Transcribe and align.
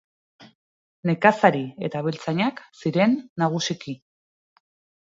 Nekazari 1.09 1.61
eta 1.89 2.01
abeltzainak 2.05 2.65
ziren 2.81 3.15
nagusiki. 3.45 3.97